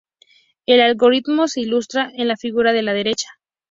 El 0.65 0.81
algoritmo 0.81 1.47
se 1.47 1.61
ilustra 1.61 2.09
en 2.15 2.27
la 2.27 2.35
figura 2.35 2.73
de 2.73 2.81
la 2.81 2.93
derecha. 2.93 3.29